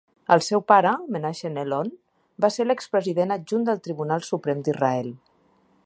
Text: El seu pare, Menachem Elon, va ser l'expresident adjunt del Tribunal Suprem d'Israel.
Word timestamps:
El 0.35 0.41
seu 0.45 0.61
pare, 0.71 0.93
Menachem 1.15 1.59
Elon, 1.63 1.91
va 2.45 2.51
ser 2.57 2.65
l'expresident 2.67 3.35
adjunt 3.37 3.69
del 3.69 3.83
Tribunal 3.89 4.27
Suprem 4.31 4.65
d'Israel. 4.69 5.13